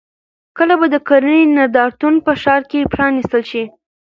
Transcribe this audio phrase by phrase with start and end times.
[0.57, 3.63] کله به د کرنې نندارتون په ښار کې پرانیستل شي؟